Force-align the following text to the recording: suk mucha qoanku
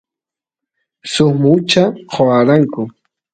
suk 1.13 1.31
mucha 1.41 1.83
qoanku 2.11 2.81